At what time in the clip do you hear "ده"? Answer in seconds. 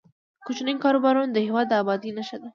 2.41-2.49